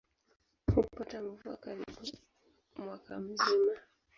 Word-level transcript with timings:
Hupata 0.75 1.21
mvua 1.21 1.55
karibu 1.57 2.07
mwaka 2.75 3.19
mzima. 3.19 3.73